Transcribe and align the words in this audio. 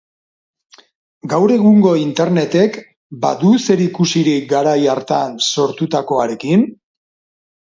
Gaur 1.33 1.51
egungo 1.55 1.91
internetek 2.03 2.79
badu 3.27 3.51
zerikusirik 3.67 4.49
garai 4.55 4.79
hartan 4.95 5.37
sortutakoarekin? 5.53 6.67